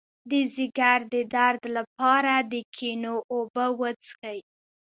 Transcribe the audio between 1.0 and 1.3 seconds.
د